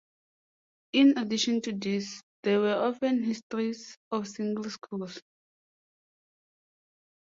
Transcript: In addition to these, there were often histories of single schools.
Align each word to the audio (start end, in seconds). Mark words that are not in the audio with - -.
In 0.93 1.15
addition 1.19 1.61
to 1.61 1.71
these, 1.73 2.23
there 2.41 2.59
were 2.59 2.73
often 2.73 3.21
histories 3.23 3.95
of 4.11 4.27
single 4.27 4.67
schools. 4.67 5.21